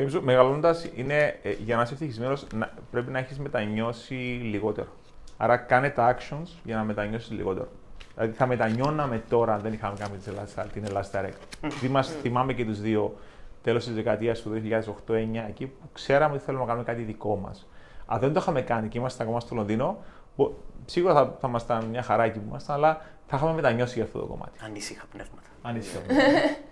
Και 0.00 0.06
νομίζω 0.06 0.24
μεγαλώνοντας 0.24 0.88
είναι 0.94 1.38
ε, 1.42 1.50
για 1.64 1.76
να 1.76 1.82
είσαι 1.82 1.92
ευτυχισμένος 1.92 2.46
πρέπει 2.90 3.10
να 3.10 3.18
έχεις 3.18 3.38
μετανιώσει 3.38 4.14
λιγότερο. 4.42 4.88
Άρα 5.36 5.56
κάνε 5.56 5.90
τα 5.90 6.16
actions 6.16 6.46
για 6.64 6.76
να 6.76 6.84
μετανιώσεις 6.84 7.30
λιγότερο. 7.30 7.68
Δηλαδή 8.14 8.32
θα 8.32 8.46
μετανιώναμε 8.46 9.22
τώρα 9.28 9.54
αν 9.54 9.60
δεν 9.60 9.72
είχαμε 9.72 9.96
κάνει 9.98 10.16
τις 10.16 10.26
Ελλάδας- 10.26 10.66
την 10.72 10.84
Ελλάδα 10.84 11.08
Direct. 11.12 11.68
Θυμάσαι, 11.70 12.12
θυμάμαι 12.22 12.52
και 12.52 12.64
τους 12.64 12.80
δύο 12.80 13.16
τέλος 13.62 13.84
της 13.84 13.94
δεκαετίας 13.94 14.40
του 14.40 14.50
2008-2009 14.50 15.44
εκεί 15.48 15.66
που 15.66 15.88
ξέραμε 15.92 16.34
ότι 16.34 16.44
θέλουμε 16.44 16.62
να 16.62 16.68
κάνουμε 16.68 16.86
κάτι 16.86 17.02
δικό 17.02 17.36
μας. 17.36 17.68
Αν 18.06 18.20
δεν 18.20 18.32
το 18.32 18.40
είχαμε 18.40 18.62
κάνει 18.62 18.88
και 18.88 18.98
ήμασταν 18.98 19.26
ακόμα 19.26 19.40
στο 19.40 19.54
Λονδίνο, 19.54 19.98
μπο- 20.36 20.52
σίγουρα 20.84 21.14
θα, 21.14 21.36
θα 21.40 21.48
ήμασταν 21.48 21.84
μια 21.84 22.02
χαρά 22.02 22.24
εκεί 22.24 22.38
που 22.38 22.44
ήμασταν, 22.48 22.76
αλλά 22.76 23.00
θα 23.26 23.36
είχαμε 23.36 23.52
μετανιώσει 23.54 23.94
για 23.94 24.04
αυτό 24.04 24.18
το 24.18 24.26
κομμάτι. 24.26 24.58
Ανήσυχα 24.64 25.04
πνεύματα. 25.12 25.48
Ανήσυχα. 25.62 26.00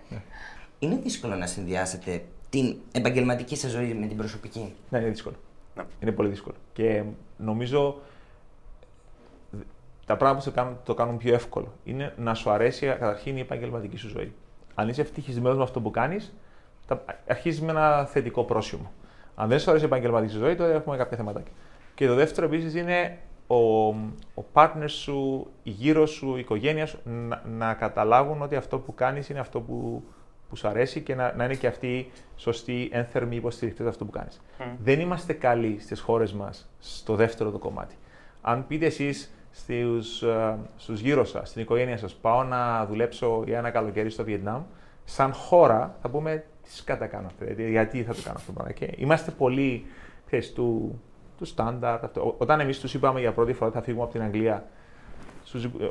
Είναι 0.78 0.96
δύσκολο 0.96 1.34
να 1.34 1.46
συνδυάσετε 1.46 2.22
την 2.50 2.76
επαγγελματική 2.92 3.56
σας 3.56 3.70
ζωή 3.70 3.94
με 3.94 4.06
την 4.06 4.16
προσωπική. 4.16 4.74
Ναι, 4.90 4.98
είναι 4.98 5.08
δύσκολο. 5.08 5.36
Ναι. 5.76 5.84
Είναι 6.00 6.12
πολύ 6.12 6.28
δύσκολο. 6.28 6.54
Και 6.72 7.02
νομίζω 7.36 8.00
δ- 9.50 9.60
τα 10.06 10.16
πράγματα 10.16 10.44
που 10.44 10.50
σε 10.50 10.50
κάνουν, 10.50 10.76
το 10.84 10.94
κάνουν 10.94 11.16
πιο 11.16 11.34
εύκολο 11.34 11.72
είναι 11.84 12.14
να 12.16 12.34
σου 12.34 12.50
αρέσει 12.50 12.86
καταρχήν 12.86 13.36
η 13.36 13.40
επαγγελματική 13.40 13.96
σου 13.96 14.08
ζωή. 14.08 14.32
Αν 14.74 14.88
είσαι 14.88 15.00
ευτυχισμένος 15.00 15.56
με 15.56 15.62
αυτό 15.62 15.80
που 15.80 15.90
κάνεις, 15.90 16.34
αρχίζεις 17.26 17.60
με 17.60 17.70
ένα 17.70 18.04
θετικό 18.04 18.44
πρόσημο. 18.44 18.92
Αν 19.34 19.48
δεν 19.48 19.58
σου 19.58 19.70
αρέσει 19.70 19.84
η 19.84 19.88
επαγγελματική 19.88 20.32
σου 20.32 20.38
ζωή, 20.38 20.54
τότε 20.54 20.72
έχουμε 20.74 20.96
κάποια 20.96 21.16
θεματάκια. 21.16 21.52
Και 21.94 22.06
το 22.06 22.14
δεύτερο 22.14 22.46
επίσης 22.46 22.74
είναι 22.74 23.18
ο, 23.46 23.56
ο 24.34 24.44
partner 24.52 24.84
σου, 24.86 25.46
η 25.62 25.70
γύρω 25.70 26.06
σου, 26.06 26.36
η 26.36 26.40
οικογένεια 26.40 26.86
σου 26.86 26.98
να, 27.04 27.42
να 27.46 27.74
καταλάβουν 27.74 28.42
ότι 28.42 28.56
αυτό 28.56 28.78
που 28.78 28.94
κάνεις 28.94 29.28
είναι 29.28 29.38
αυτό 29.38 29.60
που, 29.60 30.02
που 30.48 30.56
σου 30.56 30.68
αρέσει 30.68 31.00
και 31.00 31.14
να, 31.14 31.32
να 31.36 31.44
είναι 31.44 31.54
και 31.54 31.66
αυτοί 31.66 32.10
σωστοί, 32.36 32.88
ένθερμοι 32.92 33.36
υποστηρικτέ 33.36 33.88
αυτό 33.88 34.04
που 34.04 34.10
κάνεις. 34.10 34.40
Δεν 34.82 35.00
είμαστε 35.00 35.32
καλοί 35.32 35.76
στις 35.80 36.00
χώρες 36.00 36.32
μας 36.32 36.68
στο 36.78 37.14
δεύτερο 37.14 37.50
το 37.50 37.58
κομμάτι. 37.58 37.94
Αν 38.40 38.66
πείτε 38.66 38.86
εσείς 38.86 39.32
στους, 39.50 40.22
ε, 40.22 40.56
στους 40.76 41.00
γύρω 41.00 41.24
σας, 41.24 41.48
στην 41.48 41.62
οικογένεια 41.62 41.96
σας, 41.96 42.14
πάω 42.14 42.42
να 42.44 42.86
δουλέψω 42.86 43.42
για 43.46 43.58
ένα 43.58 43.70
καλοκαίρι 43.70 44.10
στο 44.10 44.24
Βιετνάμ, 44.24 44.62
σαν 45.04 45.32
χώρα 45.32 45.96
θα 46.02 46.08
πούμε 46.08 46.44
τι 46.62 46.74
σκάτα 46.74 47.06
κάνω 47.06 47.26
αυτό, 47.26 47.44
γιατί, 47.44 47.70
γιατί 47.70 48.02
θα 48.02 48.14
το 48.14 48.20
κάνω 48.24 48.36
αυτό 48.36 48.52
το 48.52 48.52
πράγμα. 48.52 48.72
Και 48.72 48.92
είμαστε 48.96 49.30
πολύ, 49.30 49.86
ξέρεις, 50.26 50.52
του, 50.52 51.00
του 51.38 51.44
στάνταρ. 51.44 52.04
Αυτό. 52.04 52.20
Ό- 52.26 52.34
Όταν 52.38 52.60
εμείς 52.60 52.80
τους 52.80 52.94
είπαμε 52.94 53.20
για 53.20 53.32
πρώτη 53.32 53.52
φορά 53.52 53.66
ότι 53.66 53.76
θα 53.78 53.82
φύγουμε 53.84 54.02
από 54.02 54.12
την 54.12 54.22
Αγγλία 54.22 54.54
στους, 54.54 54.66
ε, 54.66 54.77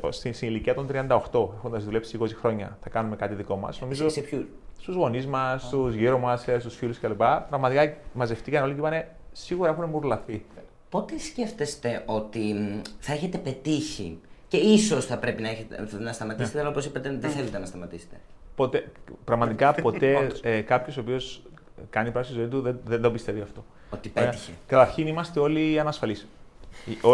στην, 0.09 0.33
στην 0.33 0.47
ηλικία 0.47 0.73
των 0.73 0.87
38, 0.91 1.49
έχοντας 1.57 1.83
δουλέψει 1.83 2.17
20 2.21 2.27
χρόνια, 2.39 2.77
θα 2.83 2.89
κάνουμε 2.89 3.15
κάτι 3.15 3.35
δικό 3.35 3.55
μας. 3.55 3.81
Νομίζω 3.81 4.09
Σε, 4.09 4.09
σε 4.09 4.21
ποιου. 4.21 4.47
στους 4.79 4.95
γονείς 4.95 5.27
μας, 5.27 5.61
στους 5.63 5.93
γύρω 5.93 6.19
μας, 6.19 6.41
στους 6.59 6.75
φίλους 6.75 6.99
κλπ. 6.99 7.21
Πραγματικά 7.49 7.93
μαζευτήκαν 8.13 8.63
όλοι 8.63 8.73
και 8.73 8.79
είπανε 8.79 9.07
σίγουρα 9.31 9.69
έχουν 9.69 9.85
μουρλαθεί. 9.85 10.45
Πότε 10.89 11.19
σκέφτεστε 11.19 12.03
ότι 12.05 12.39
μ, 12.53 12.81
θα 12.99 13.13
έχετε 13.13 13.37
πετύχει 13.37 14.19
και 14.47 14.57
ίσως 14.57 15.05
θα 15.05 15.17
πρέπει 15.17 15.41
να, 15.41 15.49
έχετε, 15.49 15.87
να 15.99 16.11
σταματήσετε, 16.13 16.59
αλλά 16.59 16.69
όπως 16.69 16.85
είπατε, 16.85 17.17
δεν 17.19 17.29
θέλετε 17.29 17.57
να 17.57 17.65
σταματήσετε. 17.65 18.15
Ποτέ, 18.55 18.91
πραγματικά 19.23 19.73
ποτέ 19.81 20.31
ε, 20.41 20.61
κάποιος 20.61 20.97
ο 20.97 20.99
οποίος 21.01 21.41
κάνει 21.89 22.11
πράξη 22.11 22.31
στη 22.31 22.39
ζωή 22.39 22.49
του 22.49 22.61
δεν, 22.61 22.79
δεν 22.85 23.01
το 23.01 23.11
πιστεύει 23.11 23.41
αυτό. 23.41 23.65
Ότι 23.89 24.11
Ωραία. 24.17 24.29
πέτυχε. 24.29 24.51
Καταρχήν 24.67 25.07
είμαστε 25.07 25.39
όλοι 25.39 25.79
ανασφαλείς. 25.79 26.27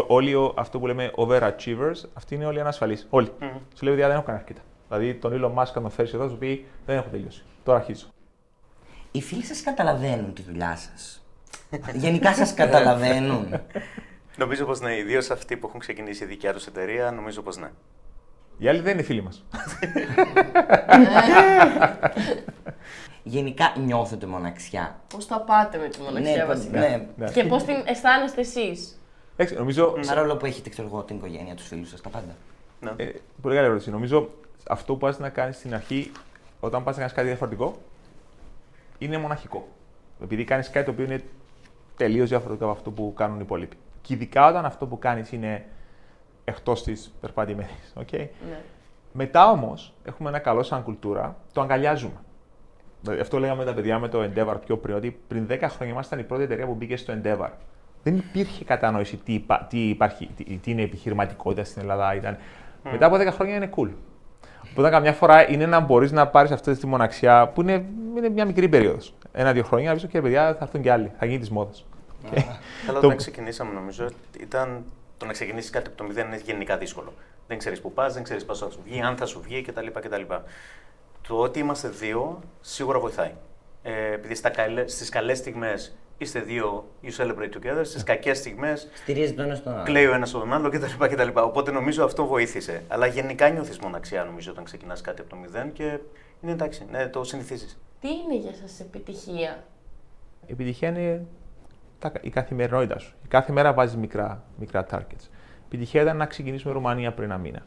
Όλοι 0.08 0.36
ο- 0.36 0.53
αυτό 0.58 0.79
που 0.79 0.88
λέμε 0.88 1.12
overachievers, 1.15 2.01
αυτοί 2.13 2.36
είναι 2.36 2.46
όλοι 2.46 2.60
ανασφαλείς. 2.60 3.08
Όλοι. 3.10 3.32
Σου 3.75 3.84
λέει 3.86 3.93
ότι 3.93 4.01
δεν 4.03 4.12
έχω 4.12 4.22
κάνει 4.22 4.38
αρκετά. 4.38 4.62
Δηλαδή 4.88 5.13
τον 5.13 5.32
Elon 5.41 5.53
Musk, 5.62 5.72
αν 5.75 5.82
τον 5.82 5.89
φέρει 5.91 6.10
εδώ, 6.13 6.29
σου 6.29 6.38
πει 6.38 6.65
δεν 6.86 6.98
έχω 6.98 7.08
τελειώσει. 7.12 7.43
Τώρα 7.63 7.77
αρχίζω. 7.77 8.05
Οι 9.12 9.22
φίλοι 9.22 9.43
σας 9.43 9.62
καταλαβαίνουν 9.62 10.34
τη 10.34 10.41
δουλειά 10.41 10.75
σας. 10.75 11.25
Γενικά 11.93 12.34
σας 12.34 12.53
καταλαβαίνουν. 12.53 13.60
Νομίζω 14.38 14.65
πως 14.65 14.79
ναι, 14.79 14.98
ιδίω 14.98 15.20
αυτοί 15.32 15.58
που 15.58 15.67
έχουν 15.67 15.79
ξεκινήσει 15.79 16.24
η 16.24 16.27
δικιά 16.27 16.53
τους 16.53 16.65
εταιρεία, 16.65 17.12
νομίζω 17.12 17.41
πως 17.41 17.58
ναι. 17.58 17.70
Οι 18.58 18.67
άλλοι 18.67 18.79
δεν 18.79 18.93
είναι 18.93 19.01
φίλοι 19.01 19.24
μας. 19.24 19.43
Γενικά 23.24 23.74
νιώθετε 23.79 24.25
μοναξιά. 24.25 25.00
Πώς 25.08 25.25
θα 25.25 25.41
πάτε 25.41 25.77
με 25.77 25.88
τη 25.88 26.01
μοναξιά 26.01 26.36
Ναι, 26.36 26.46
βασικά; 26.46 26.79
ναι. 26.79 27.08
Ναι. 27.15 27.32
Και 27.32 27.43
πώς 27.43 27.63
την 27.63 27.75
αισθάνεστε 27.86 28.41
εσείς; 28.41 29.01
Εντάξει, 29.36 29.56
νομίζω 29.56 29.96
Παρόλο 30.08 30.38
που 30.38 30.46
έχετε 30.46 30.70
ξέρω 30.70 30.88
εγώ, 30.88 31.02
την 31.02 31.16
οικογένεια, 31.16 31.56
τους 31.56 31.68
φίλους 31.68 31.90
σας, 31.90 32.02
τα 32.02 32.10
πάντα. 32.10 32.36
ναι. 32.80 33.04
Ε, 33.04 33.12
πολύ 33.42 33.56
καλή 33.56 33.68
ερώτηση. 33.68 33.90
Νομίζω 33.90 34.30
αυτό 34.68 34.94
που 34.94 35.00
πας 35.00 35.20
να 35.20 35.30
κάνεις 35.30 35.56
στην 35.56 35.74
αρχή, 35.74 36.12
όταν 36.60 36.84
πας 36.84 36.94
να 36.94 37.00
κάνεις 37.00 37.16
κάτι 37.16 37.28
διαφορετικό, 37.28 37.78
είναι 38.98 39.18
μοναχικό. 39.18 39.68
Επειδή 40.24 40.44
κάνεις 40.44 40.70
κάτι 40.70 40.86
το 40.86 40.92
οποίο 40.92 41.06
είναι 41.06 41.24
τελείως 41.98 42.30
διαφορετικό 42.30 42.66
από 42.66 42.74
αυτό 42.78 42.92
που 42.92 43.13
κάνουν 43.16 43.38
οι 43.38 43.42
υπόλοιποι. 43.44 43.75
Και 44.02 44.13
ειδικά 44.13 44.48
όταν 44.48 44.66
αυτό 44.66 44.86
που 44.86 45.00
κάνεις 45.00 45.32
είναι 45.32 45.66
εκτός 46.44 46.84
της 46.84 47.13
περπατημένης. 47.22 47.94
Okay? 48.00 48.28
Ναι. 48.50 48.60
Μετά 49.12 49.52
όμως 49.52 49.94
έχουμε 50.06 50.30
ένα 50.30 50.40
καλό 50.40 50.63
σαν 50.63 50.84
κουλτούρα, 50.84 51.38
το 51.54 51.62
αγκαλιάζουμε. 51.62 52.22
Δηλαδή, 53.02 53.22
αυτό 53.22 53.40
λέγαμε 53.40 53.66
τα 53.66 53.74
παιδιά 53.74 54.00
με 54.00 54.08
το 54.08 54.24
Endeavor 54.24 54.56
πιο 54.66 54.78
πριν, 54.78 54.96
ότι 54.96 55.20
πριν 55.28 55.48
10 55.50 55.58
χρόνια 55.70 55.94
ήμασταν 55.94 56.20
η 56.20 56.24
πρώτη 56.24 56.44
εταιρεία 56.44 56.66
που 56.66 56.74
μπήκε 56.74 56.98
στο 56.98 57.13
Endeavor. 57.18 57.50
Δεν 58.03 58.15
υπήρχε 58.17 58.63
κατανόηση 58.63 59.17
τι, 59.17 59.33
υπά- 59.33 59.67
τι, 59.69 59.89
υπάρχει, 59.89 60.29
τι, 60.36 60.43
τι 60.43 60.72
είναι 60.72 60.81
επιχειρηματικότητα 60.81 61.63
στην 61.63 61.81
Ελλάδα. 61.81 62.15
Ήταν. 62.15 62.38
Μετά 62.91 63.05
από 63.05 63.15
10 63.15 63.27
χρόνια 63.31 63.55
είναι 63.55 63.69
cool. 63.75 63.89
Οπότε 64.72 64.89
καμιά 64.89 65.13
φορά 65.13 65.50
είναι 65.50 65.65
να 65.65 65.79
μπορείς 65.79 66.12
να 66.12 66.27
πάρεις 66.27 66.51
αυτή 66.51 66.75
τη 66.77 66.88
μοναξιά 66.88 67.48
που 67.48 67.62
είναι, 67.62 67.86
είναι 68.17 68.29
μια 68.29 68.45
μικρή 68.45 68.69
περίοδος. 68.69 69.13
Ένα-δύο 69.31 69.63
χρόνια 69.63 69.89
να 69.89 69.95
πεις: 69.95 70.05
OK, 70.05 70.10
παιδιά, 70.22 70.55
θα 70.55 70.63
έρθουν 70.63 70.81
και 70.81 70.91
άλλοι. 70.91 71.12
Θα 71.19 71.25
γίνει 71.25 71.39
της 71.39 71.50
μόδας. 71.50 71.86
Καλά, 72.86 73.00
Το- 73.00 73.05
όταν 73.05 73.17
ξεκινήσαμε, 73.17 73.74
νομίζω, 73.74 74.05
ήταν 74.39 74.83
το 75.17 75.25
να 75.25 75.31
ξεκινήσεις 75.31 75.69
κάτι 75.69 75.88
από 75.88 75.98
το 75.98 76.03
μηδέν 76.03 76.27
είναι 76.27 76.38
γενικά 76.45 76.77
δύσκολο. 76.77 77.13
Δεν 77.48 77.57
ξέρεις 77.57 77.81
που 77.81 77.93
πας, 77.93 78.13
δεν 78.13 78.24
ξέρεις 78.24 78.45
πώς 78.45 78.60
θα 78.60 78.69
σου 78.69 78.79
βγει, 78.86 79.01
αν 79.01 79.17
θα 79.17 79.25
σου 79.25 79.41
βγει 79.43 79.62
κτλ. 79.62 79.88
κτλ. 79.93 80.22
Το 81.27 81.36
ότι 81.38 81.60
είμαστε 81.60 81.88
δύο 81.89 82.39
σίγουρα 82.62 83.00
βοηθάει. 83.00 83.31
Ε, 83.83 84.13
επειδή 84.13 84.36
στα 84.36 84.50
καλέ, 84.50 84.88
στις 84.88 85.10
καλές 85.10 85.38
στιγμές 85.38 85.95
είστε 86.17 86.39
δύο, 86.39 86.89
you 87.03 87.22
celebrate 87.22 87.53
together, 87.58 87.82
στις 87.84 88.03
κακές 88.03 88.38
στιγμές 88.38 88.89
Στηρίζει 88.93 89.34
τον 89.34 89.46
ένας 89.46 89.58
στον 89.58 89.74
άλλο. 89.74 89.84
κλαίει 89.84 90.05
ο 90.05 90.13
ένας 90.13 90.32
τον 90.32 90.53
άλλο 90.53 90.70
κτλ. 90.70 91.05
κτλ. 91.08 91.27
Οπότε 91.34 91.72
νομίζω 91.72 92.03
αυτό 92.03 92.25
βοήθησε. 92.25 92.84
Αλλά 92.88 93.05
γενικά 93.05 93.50
νιώθεις 93.50 93.79
μοναξιά 93.79 94.24
νομίζω 94.24 94.51
όταν 94.51 94.63
ξεκινάς 94.63 95.01
κάτι 95.01 95.22
από 95.22 95.29
το 95.29 95.36
μηδέν 95.36 95.72
και 95.72 96.00
είναι 96.41 96.51
εντάξει, 96.51 96.86
ναι, 96.91 97.08
το 97.08 97.24
συνηθίζεις. 97.24 97.77
Τι 98.00 98.08
είναι 98.08 98.36
για 98.36 98.53
σας 98.53 98.79
επιτυχία; 98.79 99.63
Η 100.46 100.51
επιτυχία 100.51 100.89
είναι 100.89 101.25
τα, 102.00 102.12
η 102.22 102.29
καθημερινότητα 102.29 103.00
σου. 103.00 103.15
Η 103.24 103.27
κάθε 103.27 103.51
μέρα 103.51 103.74
βάζεις 103.74 103.96
μικρά, 103.96 104.43
μικρά 104.60 104.86
targets. 104.91 105.24
Η 105.24 105.65
επιτυχία 105.65 106.01
ήταν 106.01 106.17
να 106.17 106.25
ξεκινήσουμε 106.25 106.74
Ρουμανία 106.74 107.13
πριν 107.13 107.29
ένα 107.29 107.39
μήνα. 107.39 107.65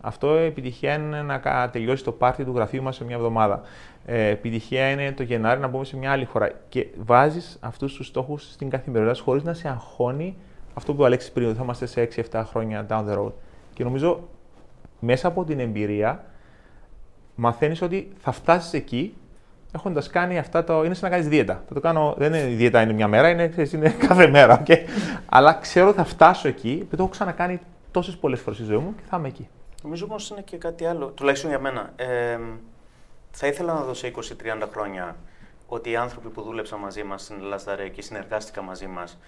Αυτό 0.00 0.40
η 0.40 0.44
επιτυχία 0.44 0.94
είναι 0.94 1.22
να 1.22 1.38
κα- 1.38 1.70
τελειώσει 1.72 2.04
το 2.04 2.12
πάρτι 2.12 2.44
του 2.44 2.52
γραφείου 2.54 2.82
μας 2.82 2.96
σε 2.96 3.04
μια 3.04 3.16
εβδομάδα. 3.16 3.60
Ε, 4.06 4.26
επιτυχία 4.28 4.90
είναι 4.90 5.12
το 5.12 5.22
Γενάρη 5.22 5.60
να 5.60 5.68
μπούμε 5.68 5.84
σε 5.84 5.96
μια 5.96 6.10
άλλη 6.12 6.24
χώρα. 6.24 6.50
Και 6.68 6.86
βάζεις 7.04 7.58
αυτούς 7.60 7.94
τους 7.94 8.06
στόχους 8.06 8.52
στην 8.52 8.70
καθημερινότητα 8.70 9.24
χωρίς 9.24 9.42
να 9.42 9.54
σε 9.54 9.68
αγχώνει 9.68 10.36
αυτό 10.74 10.94
που 10.94 11.04
Αλέξης 11.04 11.30
πριν, 11.32 11.46
ότι 11.48 11.56
θα 11.56 11.62
είμαστε 11.62 11.86
σε 11.86 12.00
6-7 12.32 12.44
χρόνια 12.46 12.86
down 12.88 13.04
the 13.08 13.18
road. 13.18 13.32
Και 13.74 13.84
νομίζω 13.84 14.28
μέσα 15.00 15.28
από 15.28 15.44
την 15.44 15.60
εμπειρία 15.60 16.24
μαθαίνεις 17.34 17.82
ότι 17.82 18.12
θα 18.18 18.32
φτάσεις 18.32 18.72
εκεί 18.72 19.14
έχοντας 19.74 20.08
κάνει 20.08 20.38
αυτά 20.38 20.64
το. 20.64 20.84
είναι 20.84 20.94
σαν 20.94 21.10
να 21.10 21.16
κάνεις 21.16 21.30
δίαιτα. 21.30 21.62
Θα 21.68 21.74
το 21.74 21.80
κάνω, 21.80 22.14
δεν 22.18 22.34
είναι 22.34 22.50
η 22.50 22.54
δίαιτα 22.54 22.82
είναι 22.82 22.92
μια 22.92 23.08
μέρα, 23.08 23.28
είναι, 23.28 23.48
ξέρεις, 23.48 23.72
είναι 23.72 23.90
κάθε 24.08 24.26
μέρα. 24.26 24.62
Okay? 24.66 24.76
Αλλά 25.28 25.54
ξέρω 25.54 25.88
ότι 25.88 25.96
θα 25.96 26.04
φτάσω 26.04 26.48
εκεί, 26.48 26.70
επειδή 26.70 26.96
το 26.96 27.02
έχω 27.02 27.08
ξανακάνει 27.08 27.60
τόσες 27.90 28.16
πολλές 28.16 28.40
φορές 28.40 28.58
στη 28.58 28.66
ζωή 28.66 28.76
μου 28.78 28.94
και 28.96 29.02
θα 29.08 29.16
είμαι 29.16 29.28
εκεί. 29.28 29.48
Νομίζω 29.82 30.04
όμως 30.04 30.30
είναι 30.30 30.42
και 30.42 30.56
κάτι 30.56 30.86
άλλο, 30.86 31.06
τουλάχιστον 31.06 31.50
για 31.50 31.58
μένα. 31.58 31.92
Ε, 31.96 32.38
θα 33.30 33.46
ήθελα 33.46 33.74
να 33.74 33.82
δω 33.82 33.94
σε 33.94 34.12
20-30 34.16 34.68
χρόνια 34.72 35.16
ότι 35.66 35.90
οι 35.90 35.96
άνθρωποι 35.96 36.28
που 36.28 36.42
δούλεψαν 36.42 36.78
μαζί 36.78 37.02
μας 37.02 37.22
στην 37.22 37.36
Ελλάσδαρε 37.40 37.88
και 37.88 38.02
συνεργάστηκαν 38.02 38.64
μαζί 38.64 38.86
μας, 38.86 39.18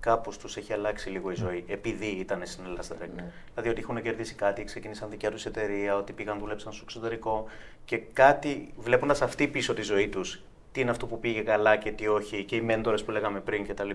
κάπως 0.00 0.38
τους 0.38 0.56
έχει 0.56 0.72
αλλάξει 0.72 1.10
λίγο 1.10 1.30
η 1.30 1.34
ζωή, 1.34 1.64
επειδή 1.68 2.06
ήταν 2.06 2.46
στην 2.46 2.64
Ελλάσδαρε. 2.64 3.08
Δηλαδή 3.52 3.68
ότι 3.68 3.80
έχουν 3.80 4.02
κερδίσει 4.02 4.34
κάτι, 4.34 4.64
ξεκίνησαν 4.64 5.10
δικιά 5.10 5.30
τους 5.30 5.46
εταιρεία, 5.46 5.96
ότι 5.96 6.12
πήγαν, 6.12 6.38
δούλεψαν 6.38 6.72
στο 6.72 6.82
εξωτερικό 6.84 7.46
και 7.84 7.96
κάτι, 7.96 8.72
βλέποντας 8.78 9.22
αυτή 9.22 9.48
πίσω 9.48 9.74
τη 9.74 9.82
ζωή 9.82 10.08
τους, 10.08 10.42
τι 10.72 10.80
είναι 10.80 10.90
αυτό 10.90 11.06
που 11.06 11.18
πήγε 11.20 11.40
καλά 11.40 11.76
και 11.76 11.90
τι 11.92 12.06
όχι, 12.06 12.44
και 12.44 12.56
οι 12.56 12.60
μέντορες 12.60 13.04
που 13.04 13.10
λέγαμε 13.10 13.40
πριν 13.40 13.66
κτλ. 13.66 13.90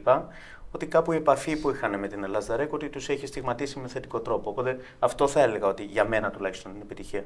Ότι 0.72 0.86
κάπου 0.86 1.12
η 1.12 1.16
επαφή 1.16 1.56
που 1.60 1.70
είχαν 1.70 2.00
με 2.00 2.08
την 2.08 2.24
Ελλάδα 2.24 2.56
Rec 2.60 2.68
ότι 2.70 2.90
τους 2.90 3.10
έχει 3.10 3.26
στιγματίσει 3.28 3.80
με 3.80 3.88
θετικό 3.88 4.20
τρόπο. 4.20 4.50
Οπότε 4.50 4.78
αυτό 5.00 5.28
θα 5.28 5.42
έλεγα 5.42 5.68
ότι 5.68 5.84
για 5.84 6.06
μένα 6.06 6.30
τουλάχιστον 6.30 6.72
είναι 6.72 6.82
επιτυχία. 6.84 7.24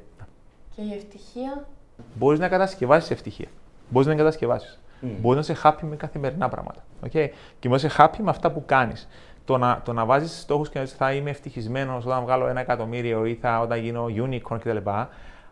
Και 0.76 0.82
η 0.82 0.94
ευτυχία; 0.94 1.68
Μπορείς 2.14 2.40
να 2.40 2.48
κατασκευάσεις 2.48 3.12
ευτυχία. 3.12 3.48
Μπορείς 3.90 4.08
να 4.08 4.14
την 4.14 4.24
κατασκευάσεις. 4.24 4.80
Μπορείς 5.02 5.48
να 5.48 5.54
είσαι 5.54 5.62
happy 5.68 5.82
με 5.90 5.96
καθημερινά 5.96 6.50
πράγματα. 6.50 6.84
Okay? 7.06 7.30
Και 7.60 7.70
να 7.70 7.76
είσαι 7.76 7.90
happy 7.98 8.18
με 8.18 8.30
αυτά 8.30 8.52
που 8.52 8.64
κάνεις. 8.66 9.08
Το 9.46 9.58
να, 9.58 9.82
το 9.86 9.94
να 9.94 10.06
βάζεις 10.06 10.40
στόχους 10.40 10.70
και 10.70 10.78
να 10.78 10.84
λες, 10.84 10.94
θα 10.94 11.14
είμαι 11.14 11.30
ευτυχισμένος 11.30 12.06
όταν 12.06 12.22
βγάλω 12.22 12.48
ένα 12.48 12.60
εκατομμύριο 12.60 13.26
ή 13.26 13.36
θα, 13.36 13.60
όταν 13.60 13.80
γίνω 13.80 14.06
unicorn 14.06 14.58
κτλ. 14.60 14.78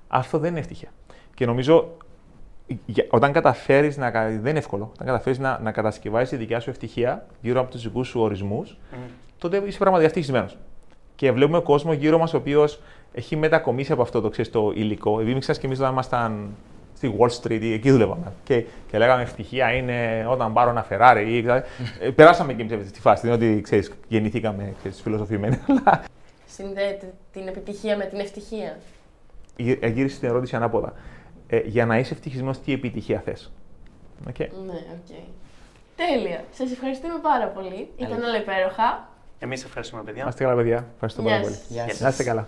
Αυτό 0.07 0.37
δεν 0.37 0.49
είναι 0.49 0.59
ευτυχία. 0.59 0.89
Και 1.33 1.45
νομίζω 1.45 1.73
για- 1.73 2.06
όταν 3.09 3.31
καταφέρεις 3.31 3.97
να. 3.97 4.11
κα- 4.11 4.27
Δεν 4.29 4.45
είναι 4.45 4.57
εύκολο. 4.59 4.89
Όταν 4.93 5.07
καταφέρεις 5.07 5.39
να, 5.39 5.59
να 5.63 5.71
κατασκευάσεις 5.71 6.29
τη 6.29 6.35
δικιά 6.35 6.59
σου 6.59 6.69
ευτυχία 6.69 7.25
γύρω 7.41 7.59
από 7.59 7.71
τους 7.71 7.81
δικούς 7.83 8.07
σου 8.07 8.19
ορισμούς, 8.21 8.77
τότε 9.37 9.61
είσαι 9.65 9.77
πραγματικά 9.77 10.07
ευτυχισμένος. 10.09 10.57
Και 11.15 11.31
βλέπουμε 11.31 11.59
κόσμο 11.59 11.93
γύρω 11.93 12.17
μας 12.17 12.33
ο 12.33 12.37
οποίος 12.37 12.81
έχει 13.13 13.35
μετακομίσει 13.35 13.91
από 13.91 14.01
αυτό 14.01 14.21
το, 14.21 14.29
ξέρεις, 14.29 14.51
το 14.51 14.71
υλικό. 14.75 15.19
Επειδή 15.19 15.39
ξέρεις 15.39 15.59
και 15.61 15.65
εμείς 15.67 15.79
όταν 15.79 15.91
ήμασταν 15.91 16.49
στη 16.95 17.15
Wall 17.19 17.29
Street, 17.41 17.61
ή 17.61 17.73
εκεί 17.73 17.91
δουλεύαμε. 17.91 18.31
Και, 18.43 18.65
και 18.91 18.97
λέγαμε 18.97 19.21
ευτυχία 19.21 19.71
είναι 19.73 20.25
όταν 20.29 20.53
πάρω 20.53 20.69
ένα 20.69 20.85
Ferrari. 20.89 21.23
Ή, 21.27 21.37
ε, 21.99 22.09
περάσαμε 22.15 22.53
και 22.53 22.73
εμείς 22.73 22.87
στη 22.89 22.99
φάση. 22.99 23.27
Δεν 23.27 23.35
είναι 23.41 23.51
ότι 23.51 23.61
ξέρεις, 23.61 23.91
γεννηθήκαμε 24.07 24.73
ξέρεις, 24.79 25.01
φιλοσοφημένοι. 25.01 25.59
Αλλά 25.67 26.03
Συνδέεται 26.45 27.13
την 27.31 27.47
επιτυχία 27.47 27.97
με 27.97 28.05
την 28.05 28.19
ευτυχία. 28.19 28.77
γύ- 29.57 29.85
γύρισε 29.85 30.19
την 30.19 30.29
ερώτηση 30.29 30.55
ανάποδα. 30.55 30.93
Ε, 31.49 31.59
για 31.65 31.85
να 31.85 31.97
είσαι 31.97 32.13
ευτυχισμένος, 32.13 32.59
τι 32.59 32.73
επιτυχία 32.73 33.19
θες. 33.19 33.51
Okay. 34.27 34.47
Ναι, 34.65 34.73
οκ. 34.73 35.15
Τέλεια. 35.95 36.43
Σας 36.51 36.71
ευχαριστούμε 36.71 37.13
πάρα 37.21 37.47
πολύ. 37.47 37.89
Ήταν 37.97 38.23
όλα 38.23 38.37
υπέροχα. 38.37 39.09
Εμείς 39.39 39.63
ευχαριστούμε, 39.63 40.03
παιδιά. 40.03 40.23
Να 40.23 40.29
είστε 40.29 40.43
καλά, 40.43 40.55
παιδιά. 40.55 40.87
Ευχαριστώ 40.93 41.21
Γεια 41.21 41.31
πάρα 41.31 41.43
πολύ. 41.43 41.55
σας. 41.55 41.65
Γεια 41.69 41.87
σας. 41.89 41.99
Να 41.99 42.07
είστε 42.09 42.23
καλά. 42.23 42.47